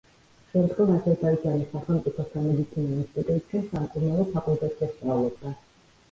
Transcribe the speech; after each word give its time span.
შემდგომ 0.51 0.91
აზერბაიჯანის 0.93 1.67
სახელმწიფო 1.73 2.23
სამედიცინო 2.29 2.95
ინსტიტუტში 3.01 3.61
სამკურნალო 3.67 4.25
ფაკულტეტზე 4.31 4.89
სწავლობდა. 4.95 5.53